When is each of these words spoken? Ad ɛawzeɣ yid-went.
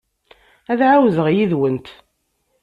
Ad 0.71 0.79
ɛawzeɣ 0.89 1.27
yid-went. 1.35 1.87